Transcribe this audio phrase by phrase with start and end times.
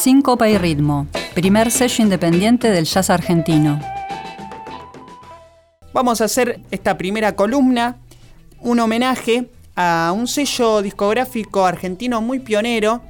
[0.00, 3.78] Síncopa y ritmo, primer sello independiente del jazz argentino.
[5.92, 7.98] Vamos a hacer esta primera columna,
[8.60, 13.02] un homenaje a un sello discográfico argentino muy pionero.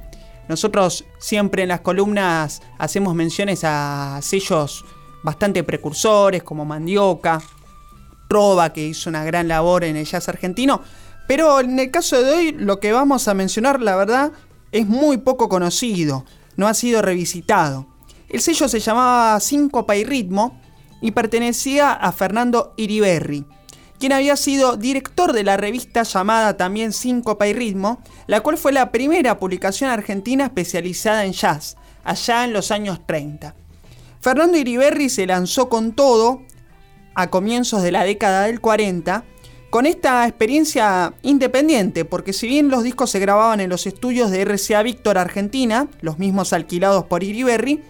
[0.49, 4.83] Nosotros siempre en las columnas hacemos menciones a sellos
[5.23, 7.41] bastante precursores como Mandioca,
[8.27, 10.81] Trova, que hizo una gran labor en el jazz argentino.
[11.25, 14.33] Pero en el caso de hoy, lo que vamos a mencionar, la verdad,
[14.73, 16.25] es muy poco conocido,
[16.61, 17.87] no ha sido revisitado.
[18.29, 20.61] El sello se llamaba Síncopa y Ritmo
[21.01, 23.47] y pertenecía a Fernando Iriberri,
[23.97, 28.73] quien había sido director de la revista llamada también Síncopa y Ritmo, la cual fue
[28.73, 33.55] la primera publicación argentina especializada en jazz, allá en los años 30.
[34.21, 36.43] Fernando Iriberri se lanzó con todo
[37.15, 39.25] a comienzos de la década del 40
[39.71, 44.43] con esta experiencia independiente, porque si bien los discos se grababan en los estudios de
[44.43, 47.81] RCA Víctor Argentina, los mismos alquilados por Iriberri,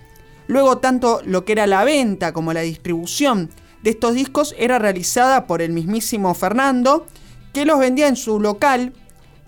[0.45, 3.49] luego tanto lo que era la venta como la distribución
[3.81, 7.07] de estos discos era realizada por el mismísimo Fernando,
[7.51, 8.93] que los vendía en su local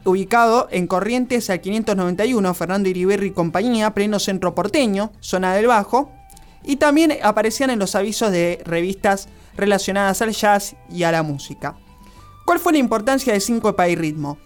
[0.04, 6.12] ubicado en Corrientes al 591, Fernando Iriberri y compañía, pleno centro porteño, zona del Bajo,
[6.64, 11.76] y también aparecían en los avisos de revistas relacionadas al jazz y a la música.
[12.46, 14.38] ¿Cuál fue la importancia de Síncopa y Ritmo?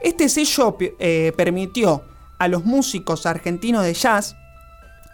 [0.00, 2.02] Este sello eh, permitió
[2.38, 4.34] a los músicos argentinos de jazz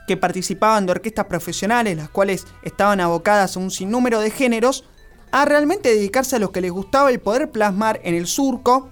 [0.07, 4.85] que participaban de orquestas profesionales, las cuales estaban abocadas a un sinnúmero de géneros,
[5.31, 8.89] a realmente dedicarse a lo que les gustaba y poder plasmar en el surco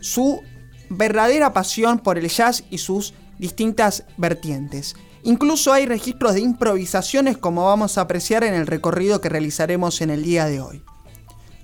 [0.00, 0.42] su
[0.90, 4.96] verdadera pasión por el jazz y sus distintas vertientes.
[5.22, 10.10] Incluso hay registros de improvisaciones como vamos a apreciar en el recorrido que realizaremos en
[10.10, 10.84] el día de hoy.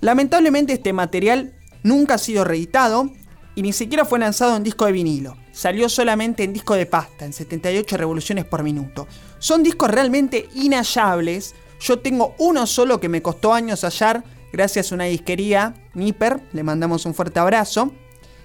[0.03, 3.09] Lamentablemente este material nunca ha sido reeditado
[3.55, 5.37] y ni siquiera fue lanzado en disco de vinilo.
[5.53, 9.07] Salió solamente en disco de pasta, en 78 revoluciones por minuto.
[9.39, 11.55] Son discos realmente inhallables.
[11.79, 16.63] Yo tengo uno solo que me costó años hallar, gracias a una disquería, Nipper, le
[16.63, 17.93] mandamos un fuerte abrazo.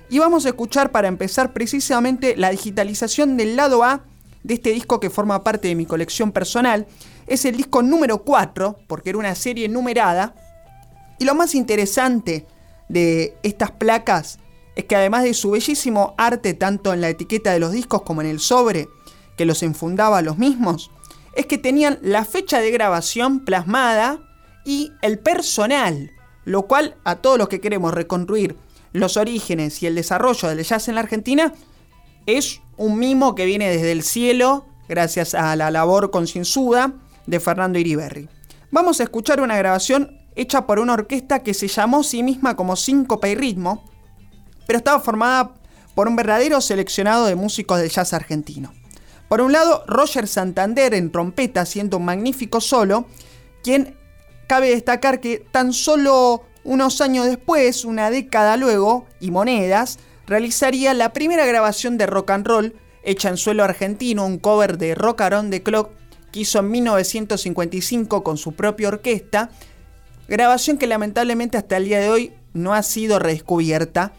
[0.09, 4.05] Y vamos a escuchar para empezar precisamente la digitalización del lado A
[4.45, 6.87] de este disco que forma parte de mi colección personal.
[7.27, 10.37] Es el disco número 4, porque era una serie numerada,
[11.19, 12.47] y lo más interesante
[12.89, 14.39] de estas placas
[14.77, 18.21] es que además de su bellísimo arte tanto en la etiqueta de los discos como
[18.21, 18.89] en el sobre
[19.37, 20.91] que los enfundaba los mismos,
[21.35, 24.21] es que tenían la fecha de grabación plasmada
[24.65, 26.13] y el personal,
[26.45, 28.57] lo cual a todos los que queremos reconstruir
[28.93, 31.53] los orígenes y el desarrollo del jazz en la Argentina
[32.27, 36.93] es un mimo que viene desde el cielo gracias a la labor concienzuda
[37.27, 38.29] de Fernando Iriberri.
[38.71, 42.77] Vamos a escuchar una grabación hecha por una orquesta que se llamó sí misma como
[42.77, 43.85] Síncopa y Ritmo,
[44.67, 45.55] pero estaba formada
[45.97, 48.73] por un verdadero seleccionado de músicos del jazz argentino.
[49.29, 53.07] Por un lado, Roger Santander en trompeta haciendo un magnífico solo,
[53.65, 53.97] quien
[54.47, 61.13] cabe destacar que tan solo unos años después, una década luego, y monedas, realizaría la
[61.13, 65.51] primera grabación de rock and roll hecha en suelo argentino, un cover de Rock Around
[65.51, 65.91] the Clock
[66.31, 69.51] que hizo en 1955 con su propia orquesta
[70.29, 74.13] Grabación que lamentablemente hasta el día de hoy no ha sido redescubierta.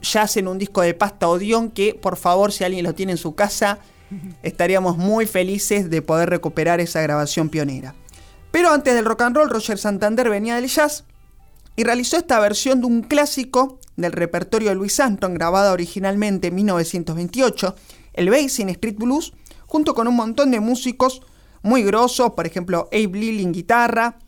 [0.00, 3.18] Ya hacen un disco de pasta Odión que, por favor, si alguien lo tiene en
[3.18, 3.78] su casa,
[4.42, 7.94] estaríamos muy felices de poder recuperar esa grabación pionera.
[8.50, 11.04] Pero antes del rock and roll, Roger Santander venía del jazz
[11.76, 16.54] y realizó esta versión de un clásico del repertorio de Louis Armstrong, grabada originalmente en
[16.54, 17.74] 1928,
[18.14, 19.32] el Basin Street Blues,
[19.66, 21.22] junto con un montón de músicos
[21.62, 24.18] muy grosos, por ejemplo, Abe Lilly en guitarra,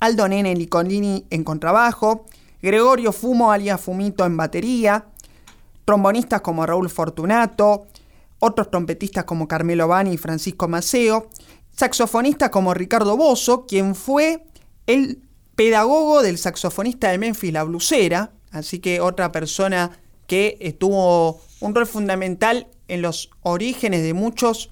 [0.00, 2.26] Aldo Nene Licolini en contrabajo,
[2.62, 5.06] Gregorio Fumo alias Fumito en batería,
[5.84, 7.86] trombonistas como Raúl Fortunato,
[8.38, 11.28] otros trompetistas como Carmelo Bani y Francisco Maceo,
[11.74, 14.44] saxofonistas como Ricardo Bozo, quien fue
[14.86, 15.22] el
[15.56, 21.86] pedagogo del saxofonista de Memphis La Blusera, así que otra persona que tuvo un rol
[21.86, 24.70] fundamental en los orígenes de muchos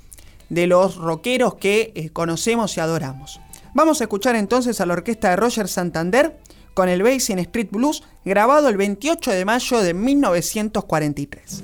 [0.48, 3.40] de los rockeros que eh, conocemos y adoramos.
[3.76, 6.38] Vamos a escuchar entonces a la orquesta de Roger Santander
[6.72, 11.62] con el Basin Street Blues grabado el 28 de mayo de 1943.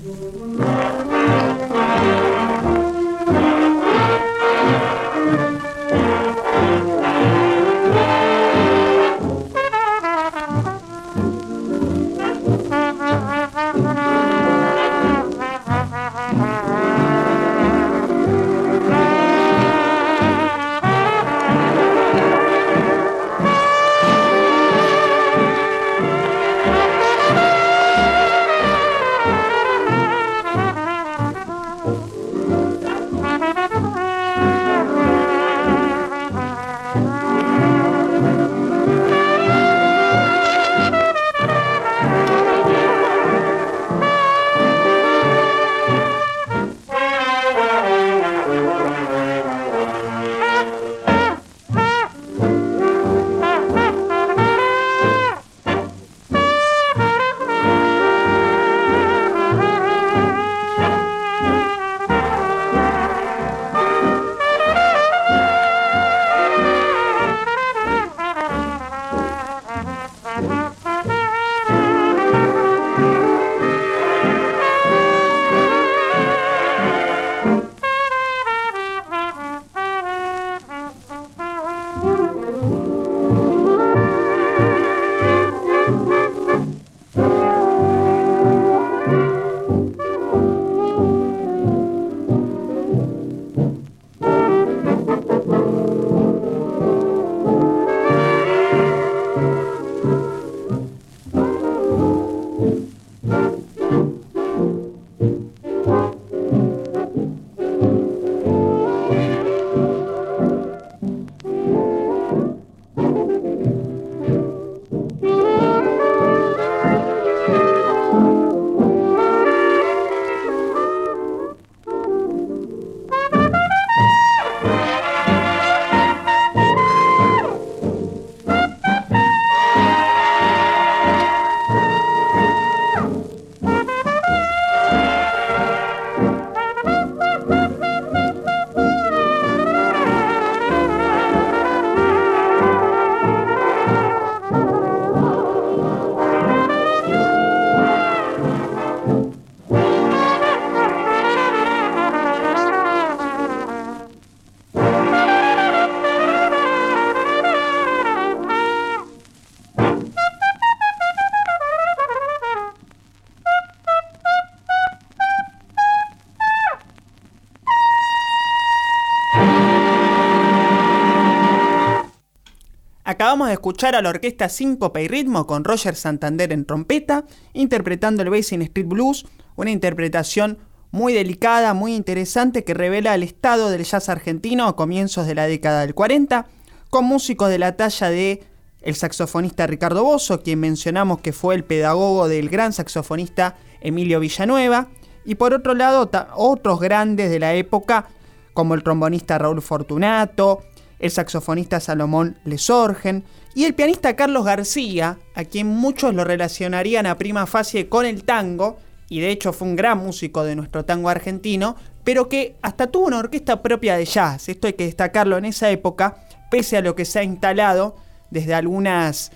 [173.52, 178.62] Escuchar a la orquesta Síncope y Ritmo con Roger Santander en trompeta, interpretando el Basin
[178.62, 179.26] Street Blues,
[179.56, 180.58] una interpretación
[180.90, 185.46] muy delicada, muy interesante que revela el estado del jazz argentino a comienzos de la
[185.46, 186.46] década del 40,
[186.90, 188.44] con músicos de la talla de
[188.82, 194.88] el saxofonista Ricardo Bosso, quien mencionamos que fue el pedagogo del gran saxofonista Emilio Villanueva,
[195.24, 198.08] y por otro lado otros grandes de la época
[198.52, 200.62] como el trombonista Raúl Fortunato,
[201.02, 207.18] el saxofonista Salomón Lesorgen y el pianista Carlos García, a quien muchos lo relacionarían a
[207.18, 208.78] prima facie con el tango,
[209.08, 213.08] y de hecho fue un gran músico de nuestro tango argentino, pero que hasta tuvo
[213.08, 216.94] una orquesta propia de jazz, esto hay que destacarlo en esa época, pese a lo
[216.94, 217.96] que se ha instalado
[218.30, 219.32] desde algunas,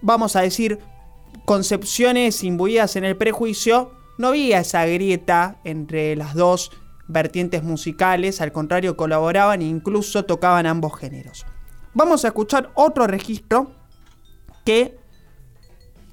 [0.00, 0.78] vamos a decir,
[1.44, 6.72] concepciones imbuidas en el prejuicio, no había esa grieta entre las dos
[7.08, 11.46] vertientes musicales, al contrario colaboraban e incluso tocaban ambos géneros.
[11.94, 13.72] Vamos a escuchar otro registro
[14.64, 14.98] que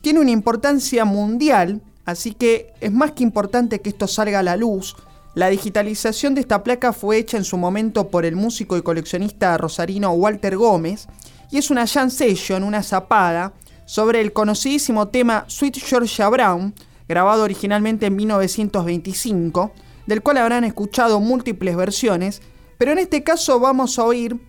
[0.02, 4.56] tiene una importancia mundial, así que es más que importante que esto salga a la
[4.56, 4.96] luz.
[5.36, 9.58] La digitalización de esta placa fue hecha en su momento por el músico y coleccionista
[9.58, 11.08] rosarino Walter Gómez
[11.50, 13.54] y es una jam session, una zapada,
[13.86, 16.74] sobre el conocidísimo tema Sweet Georgia Brown,
[17.08, 19.72] grabado originalmente en 1925,
[20.08, 22.42] del cual habrán escuchado múltiples versiones,
[22.78, 24.40] pero en este caso vamos a oír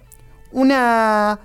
[0.53, 1.41] una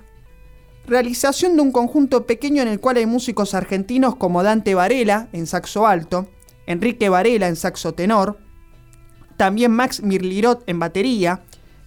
[0.86, 5.46] realización de un conjunto pequeño en el cual hay músicos argentinos como Dante Varela en
[5.46, 6.28] saxo alto,
[6.66, 8.38] Enrique Varela en saxo tenor,
[9.36, 11.44] también Max Mirlirot en batería,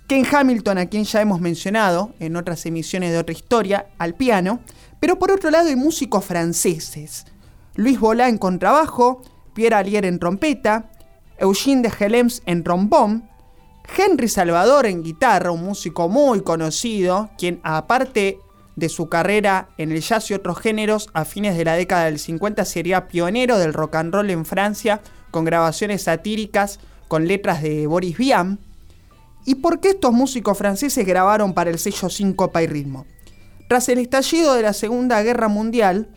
[0.08, 4.60] Ken Hamilton, a quien ya hemos mencionado en otras emisiones de otra historia, al piano,
[5.00, 7.26] pero por otro lado hay músicos franceses.
[7.76, 9.22] Luis Bolá en contrabajo,
[9.54, 10.92] Pierre Allier en trompeta,
[11.38, 13.30] Eugene de Helms en trombón,
[13.98, 18.40] Henry Salvador en guitarra, un músico muy conocido, quien aparte
[18.76, 22.20] de su carrera en el jazz y otros géneros, a fines de la década del
[22.20, 27.86] 50 sería pionero del rock and roll en Francia, con grabaciones satíricas con letras de
[27.88, 28.60] Boris Vian.
[29.46, 33.06] ¿Y por qué estos músicos franceses grabaron para el sello Síncopa y Ritmo?
[33.68, 36.10] Tras el estallido de la Segunda Guerra Mundial,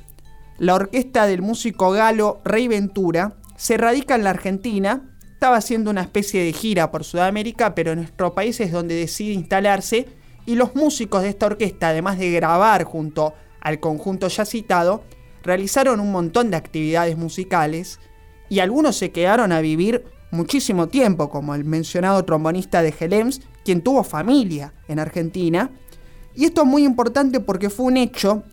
[0.59, 6.03] la orquesta del músico galo Rey Ventura se radica en la Argentina, estaba haciendo una
[6.03, 10.07] especie de gira por Sudamérica, pero en nuestro país es donde decide instalarse
[10.47, 15.03] y los músicos de esta orquesta, además de grabar junto al conjunto ya citado,
[15.43, 17.99] realizaron un montón de actividades musicales
[18.49, 23.83] y algunos se quedaron a vivir muchísimo tiempo, como el mencionado trombonista de Gelems, quien
[23.83, 25.71] tuvo familia en Argentina.
[26.35, 28.45] Y esto es muy importante porque fue un hecho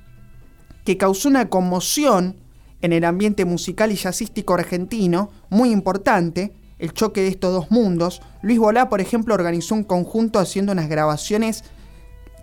[0.83, 2.42] que causó una conmoción
[2.83, 8.21] en el ambiente musical y jazzístico argentino, muy importante, el choque de estos dos mundos.
[8.41, 11.63] Luis Bolá, por ejemplo, organizó un conjunto haciendo unas grabaciones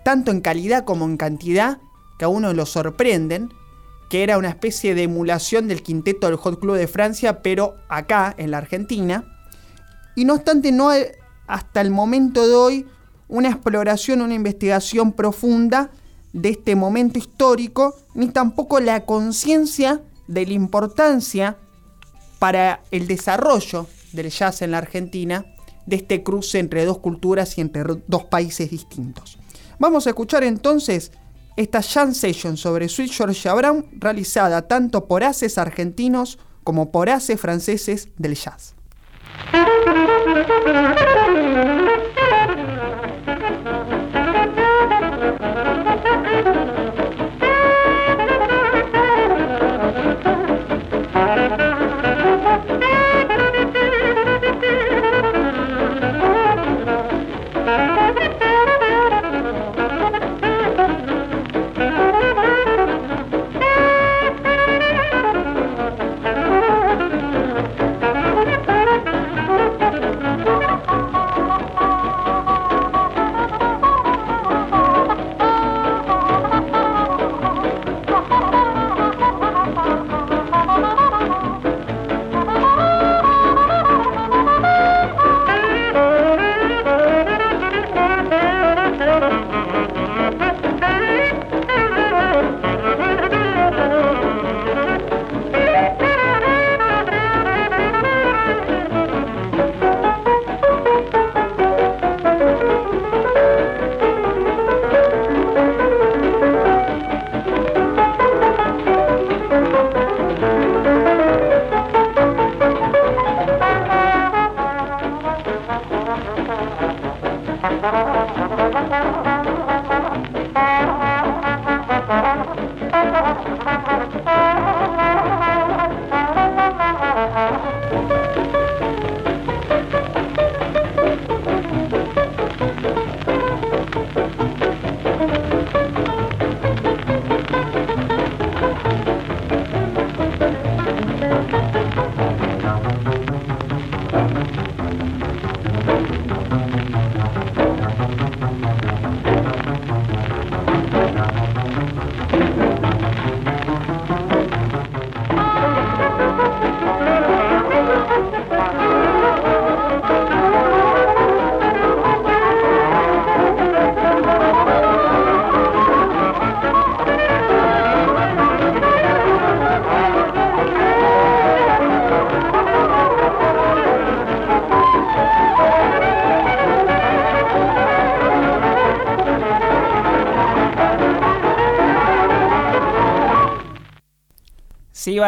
[0.03, 1.77] tanto en calidad como en cantidad
[2.17, 3.53] que a uno lo sorprenden,
[4.09, 8.33] que era una especie de emulación del quinteto del Hot Club de Francia, pero acá,
[8.35, 9.23] en la Argentina.
[10.15, 11.03] Y no obstante, no hay
[11.45, 12.87] hasta el momento de hoy
[13.27, 15.91] una exploración, una investigación profunda
[16.33, 21.57] de este momento histórico, ni tampoco la conciencia de la importancia
[22.39, 25.45] para el desarrollo del jazz en la Argentina
[25.85, 29.37] de este cruce entre dos culturas y entre dos países distintos.
[29.77, 31.11] Vamos a escuchar entonces
[31.57, 37.39] esta jam session sobre Sweet Georgia Brown realizada tanto por haces argentinos como por haces
[37.39, 38.75] franceses del jazz.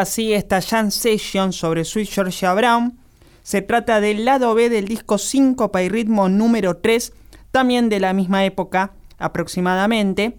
[0.03, 2.99] Así esta Jam Session sobre Sweet Georgia Brown.
[3.41, 7.13] Se trata del lado B del disco 5 y ritmo número 3,
[7.51, 10.37] también de la misma época aproximadamente.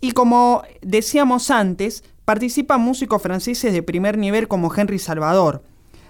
[0.00, 5.62] Y como decíamos antes, participan músicos franceses de primer nivel como Henry Salvador.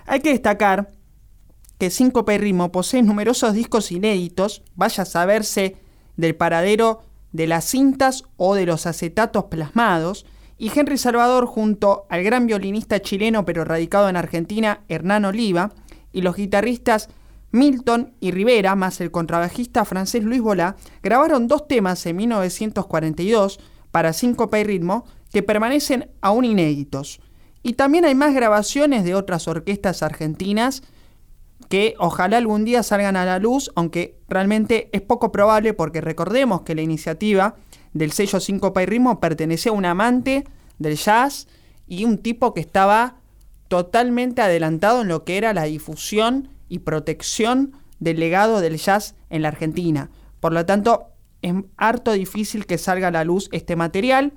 [0.07, 0.91] Hay que destacar
[1.79, 5.77] que 5 y posee numerosos discos inéditos, vaya a saberse
[6.17, 10.25] del paradero de las cintas o de los acetatos plasmados,
[10.59, 15.73] y Henry Salvador junto al gran violinista chileno pero radicado en Argentina, Hernán Oliva,
[16.13, 17.09] y los guitarristas
[17.53, 23.61] Milton y Rivera, más el contrabajista francés Luis Bolá, grabaron dos temas en 1942
[23.91, 27.21] para síncope y ritmo que permanecen aún inéditos.
[27.63, 30.83] Y también hay más grabaciones de otras orquestas argentinas
[31.69, 36.63] que ojalá algún día salgan a la luz, aunque realmente es poco probable porque recordemos
[36.63, 37.57] que la iniciativa
[37.99, 40.45] del sello 5 y pertenecía a un amante
[40.79, 41.49] del jazz
[41.87, 43.17] y un tipo que estaba
[43.69, 49.43] totalmente adelantado en lo que era la difusión y protección del legado del jazz en
[49.43, 50.11] la Argentina.
[50.41, 51.07] Por lo tanto,
[51.43, 54.33] es harto difícil que salga a la luz este material.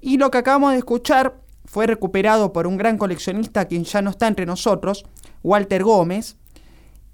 [0.00, 4.10] Y lo que acabamos de escuchar fue recuperado por un gran coleccionista quien ya no
[4.10, 5.04] está entre nosotros,
[5.42, 6.36] Walter Gómez.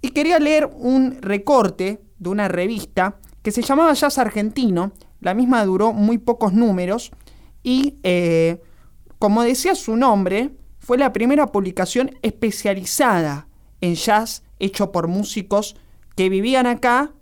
[0.01, 5.65] Y quería leer un recorte de una revista que se llamaba Jazz Argentino, la misma
[5.65, 7.13] duró muy pocos números
[7.63, 8.61] y, eh,
[9.19, 10.51] como decía su nombre,
[10.81, 13.47] fue la primera publicación especializada
[13.81, 15.77] en jazz hecho por músicos
[16.17, 17.13] que vivían acá,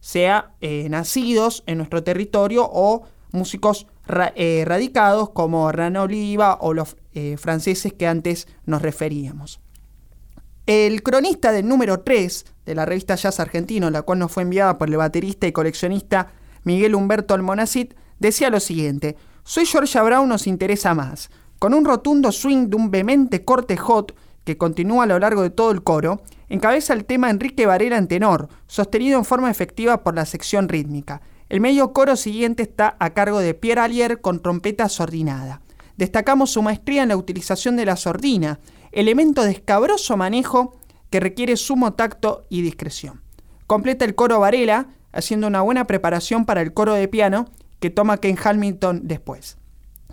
[0.00, 3.02] sea eh, nacidos en nuestro territorio o
[3.32, 3.86] músicos
[4.34, 6.96] eh, radicados como Rana Oliva o los
[7.38, 9.60] franceses que antes nos referíamos.
[10.66, 14.78] El cronista del número 3 de la revista Jazz Argentino, la cual nos fue enviada
[14.78, 16.32] por el baterista y coleccionista
[16.64, 21.30] Miguel Humberto Almonacid, decía lo siguiente: Soy Georgia Brown nos interesa más.
[21.58, 24.14] Con un rotundo swing de un vehemente corte hot
[24.44, 28.08] que continúa a lo largo de todo el coro, encabeza el tema Enrique Varela en
[28.08, 31.20] tenor, sostenido en forma efectiva por la sección rítmica.
[31.48, 35.60] El medio coro siguiente está a cargo de Pierre Allier con trompeta sordinada.
[35.96, 38.60] Destacamos su maestría en la utilización de la sordina,
[38.92, 40.76] elemento de escabroso manejo
[41.10, 43.20] que requiere sumo tacto y discreción.
[43.66, 47.48] Completa el coro Varela, haciendo una buena preparación para el coro de piano
[47.78, 49.56] que toma Ken Hamilton después.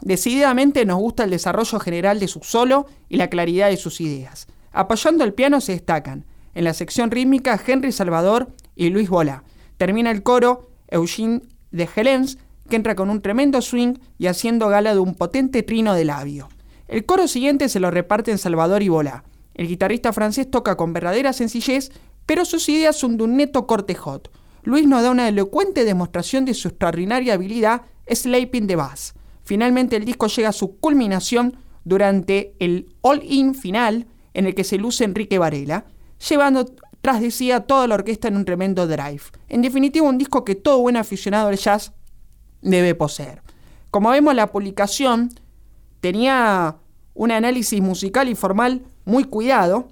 [0.01, 4.47] Decididamente nos gusta el desarrollo general de su solo y la claridad de sus ideas.
[4.71, 9.43] Apoyando el piano se destacan, en la sección rítmica, Henry Salvador y Luis Bola.
[9.77, 12.37] Termina el coro Eugene de Helens,
[12.69, 16.49] que entra con un tremendo swing y haciendo gala de un potente trino de labio.
[16.87, 19.23] El coro siguiente se lo reparten Salvador y Bola.
[19.53, 21.91] El guitarrista francés toca con verdadera sencillez,
[22.25, 24.29] pero sus ideas son de un neto corte hot.
[24.67, 29.13] Luis nos da una elocuente demostración de su extraordinaria habilidad Sleeping the Bass.
[29.45, 31.55] Finalmente el disco llega a su culminación
[31.85, 35.85] durante el all-in final en el que se luce Enrique Varela,
[36.29, 36.65] llevando
[36.99, 39.21] tras de sí a toda la orquesta en un tremendo drive.
[39.47, 41.93] En definitiva, un disco que todo buen aficionado al jazz
[42.61, 43.43] debe poseer.
[43.89, 45.29] Como vemos, la publicación
[46.01, 46.75] tenía
[47.13, 49.87] un análisis musical y formal muy cuidado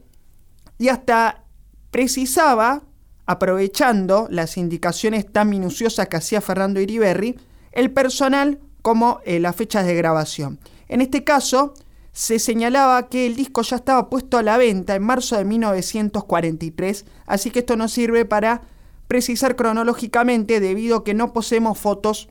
[0.77, 1.45] y hasta
[1.91, 2.83] precisaba
[3.25, 7.39] aprovechando las indicaciones tan minuciosas que hacía Fernando Iriberri,
[7.71, 10.59] el personal como eh, las fechas de grabación.
[10.87, 11.73] En este caso,
[12.11, 17.05] se señalaba que el disco ya estaba puesto a la venta en marzo de 1943,
[17.25, 18.61] así que esto nos sirve para
[19.07, 22.29] precisar cronológicamente debido a que no poseemos fotos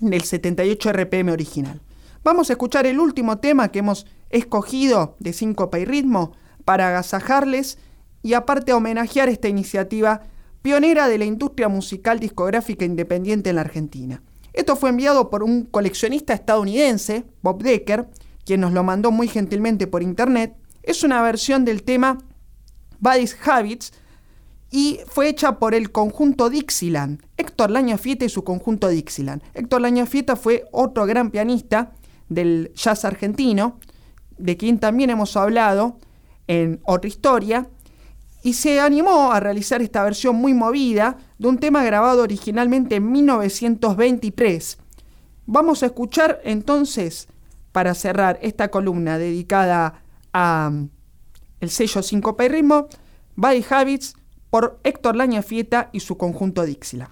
[0.00, 1.80] del 78 RPM original.
[2.24, 6.32] Vamos a escuchar el último tema que hemos escogido de síncopa y ritmo
[6.64, 7.78] para agasajarles
[8.22, 10.22] y aparte homenajear esta iniciativa
[10.62, 14.22] pionera de la industria musical discográfica independiente en la Argentina.
[14.52, 18.08] Esto fue enviado por un coleccionista estadounidense, Bob Decker,
[18.44, 20.56] quien nos lo mandó muy gentilmente por internet.
[20.82, 22.18] Es una versión del tema
[22.98, 23.92] Body's Habits
[24.70, 29.42] y fue hecha por el conjunto Dixieland, Héctor Lañafieta y su conjunto Dixieland.
[29.54, 31.92] Héctor Lañafieta fue otro gran pianista
[32.28, 33.78] del jazz argentino,
[34.38, 35.98] de quien también hemos hablado
[36.46, 37.68] en otra historia,
[38.42, 43.10] y se animó a realizar esta versión muy movida de un tema grabado originalmente en
[43.10, 44.78] 1923.
[45.46, 47.28] Vamos a escuchar entonces,
[47.72, 50.88] para cerrar esta columna dedicada a mm,
[51.60, 52.88] el sello 5 y ritmo,
[53.36, 54.14] Body Habits
[54.48, 57.10] por Héctor Lañafieta y su conjunto Dixila.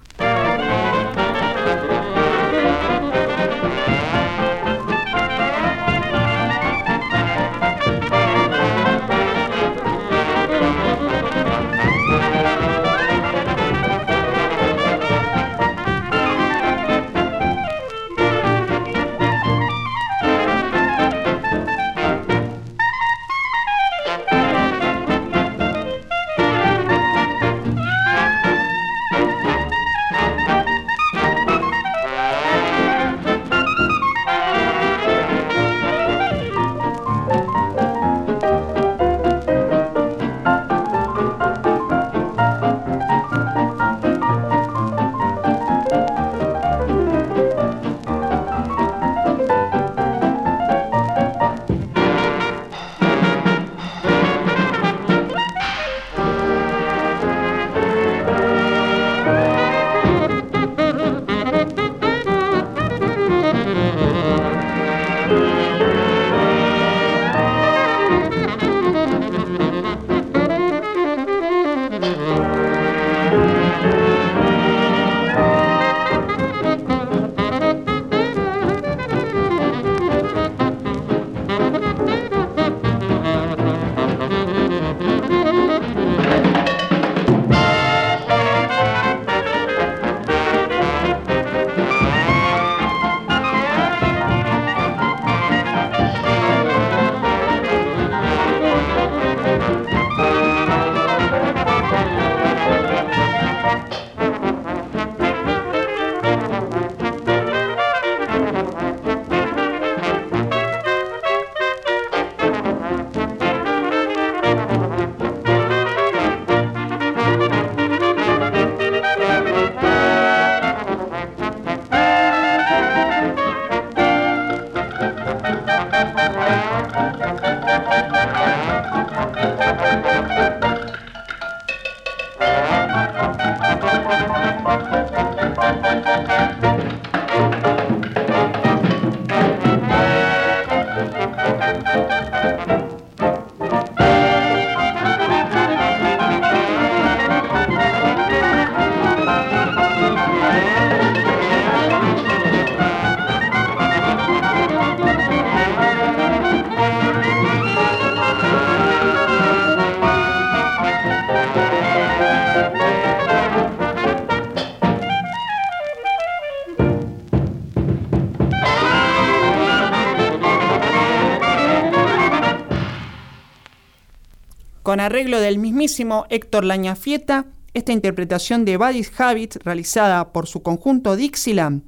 [174.88, 181.14] Con arreglo del mismísimo Héctor Lañafieta, esta interpretación de Body's Habits realizada por su conjunto
[181.14, 181.82] Dixieland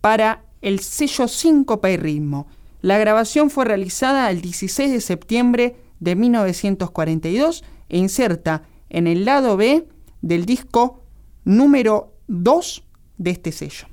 [0.00, 2.46] para el sello Síncopa y Ritmo.
[2.80, 9.58] La grabación fue realizada el 16 de septiembre de 1942 e inserta en el lado
[9.58, 9.86] B
[10.22, 11.02] del disco
[11.44, 12.84] número 2
[13.18, 13.86] de este sello.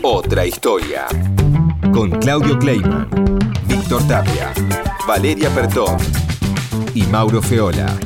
[0.00, 1.04] Otra historia.
[1.92, 3.06] Con Claudio Kleiman,
[3.68, 4.54] Víctor Tapia,
[5.06, 5.96] Valeria Pertón
[6.94, 7.98] y Mauro Feola.